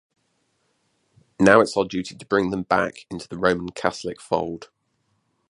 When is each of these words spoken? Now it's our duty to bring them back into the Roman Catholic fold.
Now 1.39 1.59
it's 1.61 1.77
our 1.77 1.85
duty 1.85 2.15
to 2.15 2.25
bring 2.25 2.49
them 2.49 2.63
back 2.63 3.05
into 3.11 3.27
the 3.27 3.37
Roman 3.37 3.69
Catholic 3.69 4.19
fold. 4.19 4.71